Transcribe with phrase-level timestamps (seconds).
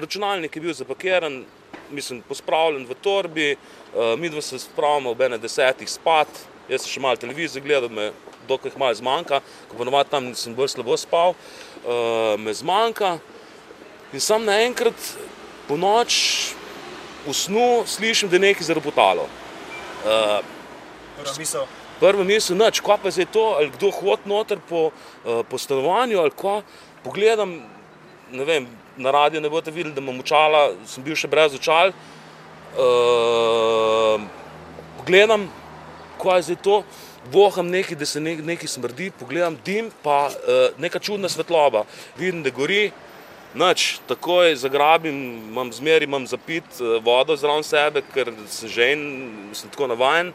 [0.00, 1.44] računalnik je bil zapakiran,
[1.90, 6.28] mislim, pospravljen v torbi, uh, mi dva se spravimo ob ene desetih spat,
[6.68, 8.10] jaz sem še malo televizijo gledal, me
[8.48, 9.40] dokaj malo zmanjka,
[9.70, 13.18] ko ponovadi tam sem bolj slabo spal, uh, me zmanjka
[14.12, 15.12] in sam naenkrat
[15.68, 16.14] po noč
[17.26, 19.28] v snu slišim, da je nekaj zarobotalo.
[20.04, 20.40] Uh,
[21.20, 21.66] Prva misel.
[22.00, 24.88] Prvo misel, noč, kva pa je to, ali kdo hodi noter po,
[25.20, 26.62] po stanovanju, ali kva.
[27.04, 27.58] Pogledam,
[28.32, 28.68] ne vem,
[29.00, 31.94] na radiju ne boste videli, da imam očala, sem bil še brez očal.
[32.70, 34.20] Uh,
[35.00, 35.48] pogledam,
[36.20, 36.80] kva je zdaj to,
[37.32, 41.84] voham nekaj, da se nekaj, nekaj smrdi, pogledam dim, pa uh, neka čudna svetloba.
[42.18, 42.90] Vidim, da gori,
[43.50, 45.16] Noč, takoj zagrabim,
[45.50, 49.02] imam zmeri, imam zapit uh, vodo zraven sebe, ker sem že en,
[49.58, 50.30] sem tako navajen,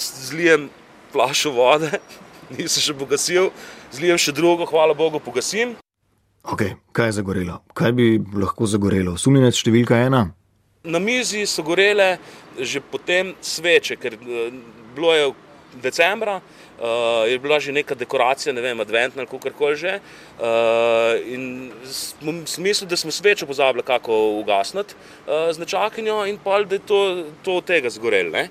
[0.00, 0.70] zlijem
[1.12, 1.90] flašo vode,
[2.56, 3.50] nisem še pogasil,
[3.92, 5.76] zlijem še drugo, hvala Bogu, pogasim.
[6.46, 7.60] Ok, kaj je zagorelo?
[7.74, 8.04] Kaj bi
[8.38, 9.16] lahko zagorelo?
[9.18, 10.28] Sumljenec številka ena?
[10.86, 12.16] Na mizi so gorele
[12.56, 14.52] že potem sveče, ker uh,
[14.94, 15.24] bilo je
[15.82, 19.98] decembra, uh, je bila že neka dekoracija, ne vem, adventna ali kako koli že.
[20.38, 21.72] Uh, in
[22.46, 24.94] sem mislil, da smo svečo pozabili kako ugasniti
[25.26, 28.46] uh, z nečakinjo in pa da je to, od tega zgorelo.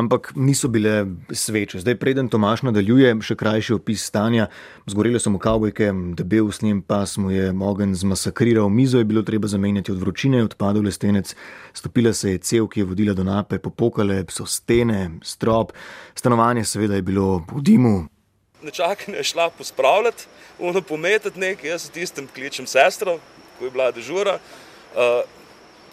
[0.00, 1.80] Ampak niso bile sveče.
[1.80, 4.46] Zdaj, preden Tomaš nadaljuje, še krajši opis stanja.
[4.88, 9.20] Zgorele so mu kavbojke, debel s njim pas mu je ogen zmasakriral, mizo je bilo
[9.22, 11.34] treba zamenjati od vročine, odpadel lestenec,
[11.76, 15.74] stopila se je cev, ki je vodila do nape, popokale so stene, strop,
[16.16, 17.96] stanovanje seveda je bilo v dimu.
[18.64, 20.24] Nečakanja je šla pospravljati,
[20.58, 23.18] ono pometati nekaj, jaz s tistem kličem sestro,
[23.58, 24.38] ko je bila dežura.
[24.96, 25.20] Uh,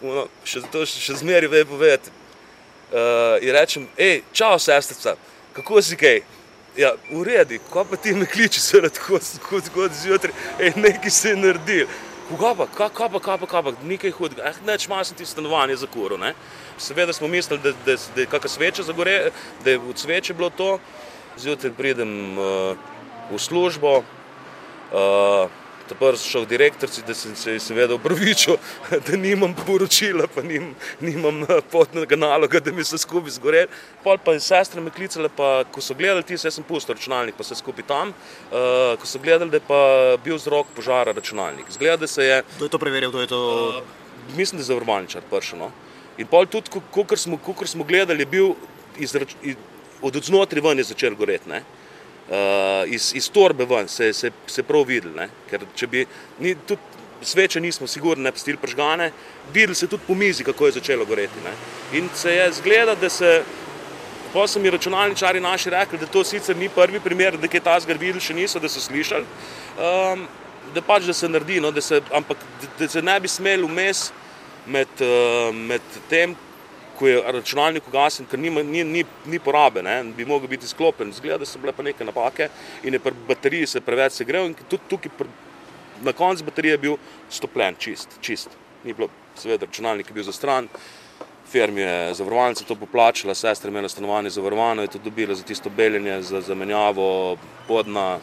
[0.00, 2.16] ono, še, to še zmeri ve povedati.
[2.88, 5.16] Uh, in rečem, hej, čau, sestrica,
[5.52, 6.22] kako si kaj?
[6.78, 11.28] Ja, v redu, ko pa ti me kliči, je tako zgodilo zjutraj, hej, nekaj se
[11.28, 11.86] je naredil.
[12.28, 15.26] Koga pa, kaj pa, kaj pa, kaj pa, nekaj hudega, eh, neč malo sem ti
[15.26, 16.34] stanovanje za kuro, ne?
[16.78, 19.30] Seveda smo mislili, da, da, da je kakšna sveča zagore,
[19.64, 20.78] da je od sveče bilo to.
[21.38, 22.76] Zjutraj pridem uh,
[23.30, 25.50] v službo, uh,
[25.88, 28.58] Takrat sem šel k direktorici, da sem se seveda upravičil,
[29.06, 33.66] da nimam poročila, pa nim, nimam potnega naloga, da mi se skupaj zgore.
[34.04, 37.38] Pol pa je sestra me klicala, pa ko so gledali ti, jaz sem pustil računalnik,
[37.38, 39.80] pa se skupaj tam, uh, ko so gledali, da je pa
[40.24, 41.70] bil vzrok požara računalnik.
[41.72, 42.42] Zgleda, da se je...
[42.56, 43.42] Kdo je to preveril, kdo je to...
[43.78, 45.72] Uh, mislim, da je zavrmančar pršeno.
[46.18, 48.54] In pol tudi, ko smo, smo gledali, je bil
[48.98, 49.56] iz, iz,
[50.02, 51.62] od znotraj ven je začel goreti.
[52.30, 52.36] Ne?
[52.36, 54.12] uh, iz, iz torbe ven, se
[54.56, 55.12] je prav videl.
[55.16, 55.28] Ne?
[55.50, 56.04] Ker če bi
[56.40, 59.10] ni, tudi sveče nismo sigurni, ne pustili pržgane,
[59.52, 61.40] videli se tudi po mizi, kako je začelo goreti.
[61.44, 61.54] Ne?
[61.98, 63.40] In se je zgleda, da se.
[64.28, 67.78] Pa so mi računalničari naši rekli, da to sicer ni prvi primer, da je ta
[67.80, 69.24] zgor videl, še niso, da so slišali,
[69.80, 70.26] um,
[70.74, 73.64] da pač da se naredi, no, da se, ampak da, da se ne bi smeli
[73.64, 74.02] vmes
[74.68, 76.36] med, uh, med tem,
[76.98, 81.12] ko je računalnik ugasen, ker nima, ni, ni, ni porabe, ne, bi mogel biti sklopen.
[81.14, 82.48] Zgleda, da so bile pa neke napake
[82.82, 85.28] in je pri bateriji se preveč segrel in tudi tukaj pr,
[86.02, 86.96] na koncu baterije je bil
[87.30, 88.50] stopljen, čist, čist.
[88.84, 90.68] Ni bilo, seveda, računalnik je bil za stran.
[91.48, 96.20] Firma je zavarovalnica to poplačala, sestra imela stanovanje zavarovano, je to dobila za tisto beljenje,
[96.22, 97.38] za zamenjavo
[97.68, 98.18] podna.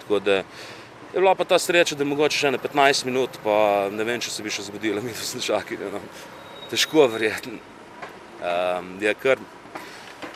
[0.00, 3.86] Tako da je bila pa ta sreča, da je mogoče še ne 15 minut, pa
[3.92, 5.92] ne vem, če se bi še zgodila, mi smo čakali.
[5.92, 6.02] No.
[6.70, 7.75] Težko verjetno
[8.40, 9.40] um, je kar.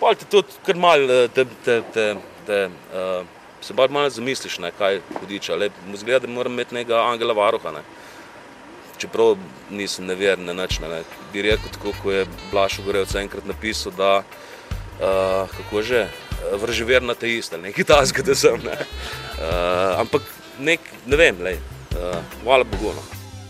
[0.01, 2.07] Pol te tudi kar mal, eh, te, te, te,
[2.47, 2.61] te,
[2.97, 3.27] uh,
[3.61, 5.59] se bolj malo zamisliš, ne, kaj hudiča.
[5.95, 7.75] Zgleda, da moram imeti nekega angela varuha.
[7.77, 7.85] Ne.
[9.01, 9.37] Čeprav
[9.71, 10.81] nisem neveren, ne nič.
[10.81, 11.03] Ne, ne.
[11.33, 16.07] Bi rekel tako, ko je Blašo Gorevc enkrat napisal, da uh, kako že,
[16.53, 18.61] vržever na te iste, nekaj tasga, da sem.
[18.65, 18.77] Ne.
[19.37, 20.23] Uh, ampak
[20.59, 21.61] nek, ne vem, lej,
[21.97, 22.95] uh, hvala Bogu.
[22.97, 23.20] No.